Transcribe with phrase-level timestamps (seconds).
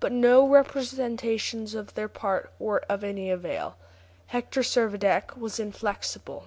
[0.00, 3.76] But no representations on their part were of any avail.
[4.26, 6.46] Hector Servadac was inflexible.